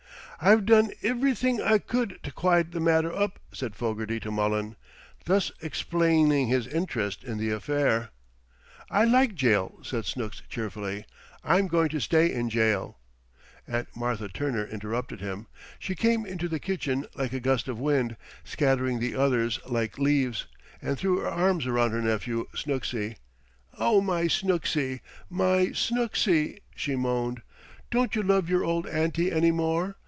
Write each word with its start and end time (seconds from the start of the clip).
"I've 0.43 0.65
done 0.65 0.89
ivrything 1.03 1.61
I 1.63 1.77
cud 1.77 2.17
t' 2.23 2.31
quiet 2.31 2.71
th' 2.71 2.81
matter 2.81 3.13
up," 3.15 3.37
said 3.51 3.75
Fogarty 3.75 4.19
to 4.21 4.31
Mullen, 4.31 4.75
thus 5.25 5.51
explaining 5.61 6.47
his 6.47 6.65
interest 6.65 7.23
in 7.23 7.37
the 7.37 7.51
affair. 7.51 8.09
"I 8.89 9.05
like 9.05 9.35
jail," 9.35 9.77
said 9.83 10.05
Snooks 10.05 10.41
cheerfully. 10.49 11.05
"I'm 11.43 11.67
going 11.67 11.89
to 11.89 12.01
stay 12.01 12.33
in 12.33 12.49
jail." 12.49 12.97
Aunt 13.67 13.95
Martha 13.95 14.29
Turner 14.29 14.65
interrupted 14.65 15.21
him. 15.21 15.45
She 15.77 15.93
came 15.93 16.25
into 16.25 16.47
the 16.47 16.57
kitchen 16.59 17.05
like 17.13 17.33
a 17.33 17.39
gust 17.39 17.67
of 17.67 17.77
wind, 17.79 18.17
scattering 18.43 18.97
the 18.99 19.13
others 19.15 19.59
like 19.69 19.99
leaves, 19.99 20.47
and 20.81 20.97
threw 20.97 21.19
her 21.19 21.27
arms 21.29 21.67
around 21.67 21.91
her 21.91 22.01
nephew 22.01 22.47
Snooksy. 22.55 23.17
"Oh, 23.77 24.01
my 24.01 24.23
Snooksy! 24.23 25.01
My 25.29 25.67
Snooksy!" 25.67 26.61
she 26.75 26.95
moaned. 26.95 27.43
"Don't 27.91 28.15
you 28.15 28.23
love 28.23 28.49
your 28.49 28.63
old 28.63 28.87
auntie 28.87 29.31
any 29.31 29.51
more? 29.51 29.97